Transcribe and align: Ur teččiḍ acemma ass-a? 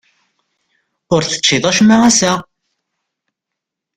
Ur 1.13 1.21
teččiḍ 1.23 1.63
acemma 1.69 1.97
ass-a? 2.09 2.31